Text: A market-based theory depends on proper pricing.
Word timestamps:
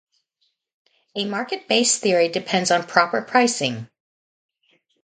A 1.15 1.25
market-based 1.25 2.01
theory 2.01 2.27
depends 2.29 2.71
on 2.71 2.87
proper 2.87 3.21
pricing. 3.21 3.87